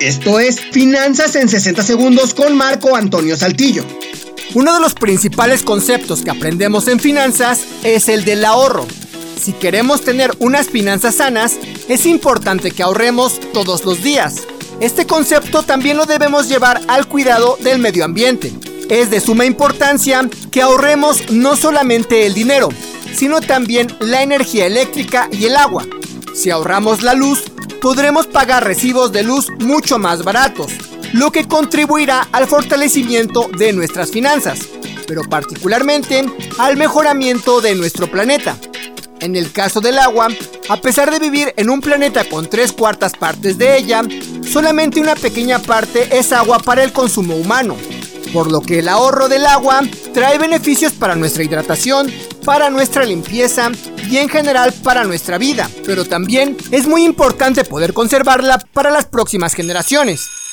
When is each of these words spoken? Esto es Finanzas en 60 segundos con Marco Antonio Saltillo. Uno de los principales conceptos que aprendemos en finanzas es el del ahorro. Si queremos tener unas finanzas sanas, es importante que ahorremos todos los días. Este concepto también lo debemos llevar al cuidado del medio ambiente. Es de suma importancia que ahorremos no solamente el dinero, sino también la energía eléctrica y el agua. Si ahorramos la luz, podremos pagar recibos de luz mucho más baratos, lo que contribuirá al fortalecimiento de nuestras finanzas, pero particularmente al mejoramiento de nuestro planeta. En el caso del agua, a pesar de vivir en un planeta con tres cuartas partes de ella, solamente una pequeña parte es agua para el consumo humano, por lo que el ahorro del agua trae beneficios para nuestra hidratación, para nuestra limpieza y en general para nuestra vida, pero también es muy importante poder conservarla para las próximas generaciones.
Esto 0.00 0.38
es 0.38 0.60
Finanzas 0.60 1.34
en 1.34 1.48
60 1.48 1.82
segundos 1.82 2.32
con 2.32 2.56
Marco 2.56 2.94
Antonio 2.94 3.36
Saltillo. 3.36 3.84
Uno 4.54 4.72
de 4.74 4.80
los 4.80 4.94
principales 4.94 5.64
conceptos 5.64 6.22
que 6.22 6.30
aprendemos 6.30 6.86
en 6.86 7.00
finanzas 7.00 7.62
es 7.82 8.08
el 8.08 8.24
del 8.24 8.44
ahorro. 8.44 8.86
Si 9.40 9.52
queremos 9.52 10.02
tener 10.02 10.30
unas 10.38 10.68
finanzas 10.68 11.16
sanas, 11.16 11.56
es 11.88 12.06
importante 12.06 12.70
que 12.70 12.84
ahorremos 12.84 13.40
todos 13.52 13.84
los 13.84 14.00
días. 14.00 14.36
Este 14.80 15.04
concepto 15.04 15.64
también 15.64 15.96
lo 15.96 16.06
debemos 16.06 16.48
llevar 16.48 16.80
al 16.86 17.08
cuidado 17.08 17.58
del 17.60 17.80
medio 17.80 18.04
ambiente. 18.04 18.52
Es 18.88 19.10
de 19.10 19.20
suma 19.20 19.46
importancia 19.46 20.28
que 20.52 20.62
ahorremos 20.62 21.32
no 21.32 21.56
solamente 21.56 22.24
el 22.24 22.34
dinero, 22.34 22.68
sino 23.16 23.40
también 23.40 23.88
la 23.98 24.22
energía 24.22 24.66
eléctrica 24.66 25.28
y 25.32 25.46
el 25.46 25.56
agua. 25.56 25.84
Si 26.34 26.50
ahorramos 26.50 27.02
la 27.02 27.14
luz, 27.14 27.42
podremos 27.80 28.26
pagar 28.26 28.64
recibos 28.64 29.12
de 29.12 29.22
luz 29.22 29.50
mucho 29.58 29.98
más 29.98 30.22
baratos, 30.22 30.72
lo 31.12 31.30
que 31.30 31.46
contribuirá 31.46 32.28
al 32.32 32.46
fortalecimiento 32.46 33.48
de 33.56 33.72
nuestras 33.72 34.10
finanzas, 34.10 34.60
pero 35.06 35.22
particularmente 35.22 36.24
al 36.58 36.76
mejoramiento 36.76 37.60
de 37.60 37.74
nuestro 37.74 38.10
planeta. 38.10 38.56
En 39.20 39.34
el 39.34 39.50
caso 39.50 39.80
del 39.80 39.98
agua, 39.98 40.28
a 40.68 40.76
pesar 40.80 41.10
de 41.10 41.18
vivir 41.18 41.52
en 41.56 41.70
un 41.70 41.80
planeta 41.80 42.24
con 42.28 42.48
tres 42.48 42.72
cuartas 42.72 43.14
partes 43.14 43.58
de 43.58 43.76
ella, 43.76 44.02
solamente 44.48 45.00
una 45.00 45.16
pequeña 45.16 45.58
parte 45.58 46.16
es 46.16 46.32
agua 46.32 46.58
para 46.60 46.84
el 46.84 46.92
consumo 46.92 47.34
humano, 47.34 47.76
por 48.32 48.50
lo 48.50 48.60
que 48.60 48.78
el 48.78 48.88
ahorro 48.88 49.28
del 49.28 49.46
agua 49.46 49.80
trae 50.18 50.36
beneficios 50.36 50.94
para 50.94 51.14
nuestra 51.14 51.44
hidratación, 51.44 52.12
para 52.44 52.70
nuestra 52.70 53.04
limpieza 53.04 53.70
y 54.10 54.16
en 54.16 54.28
general 54.28 54.74
para 54.82 55.04
nuestra 55.04 55.38
vida, 55.38 55.70
pero 55.86 56.04
también 56.04 56.56
es 56.72 56.88
muy 56.88 57.04
importante 57.04 57.62
poder 57.62 57.92
conservarla 57.92 58.58
para 58.72 58.90
las 58.90 59.06
próximas 59.06 59.54
generaciones. 59.54 60.47